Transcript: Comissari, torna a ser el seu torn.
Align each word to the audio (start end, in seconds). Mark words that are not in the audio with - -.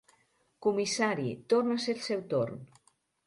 Comissari, 0.65 1.35
torna 1.53 1.77
a 1.81 1.85
ser 1.85 1.95
el 1.97 2.01
seu 2.09 2.25
torn. 2.35 2.65